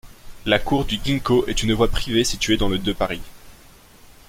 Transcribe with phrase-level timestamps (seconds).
[0.47, 3.21] La cour du Ginkgo est une voie privée située dans le de Paris.